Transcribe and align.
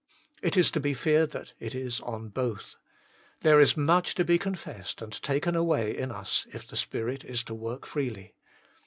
It 0.41 0.57
is 0.57 0.71
to 0.71 0.79
be 0.79 0.95
feared 0.95 1.29
that 1.29 1.53
it 1.59 1.75
is 1.75 1.99
on 2.01 2.29
both. 2.29 2.75
There 3.41 3.59
is 3.59 3.77
much 3.77 4.15
to 4.15 4.25
be 4.25 4.39
con 4.39 4.55
fessed 4.55 4.99
and 4.99 5.13
taken 5.21 5.55
away 5.55 5.95
in 5.95 6.11
us 6.11 6.47
if 6.51 6.67
the 6.67 6.75
Spirit 6.75 7.23
is 7.23 7.43
to 7.43 7.53
work 7.53 7.85
freely. 7.85 8.33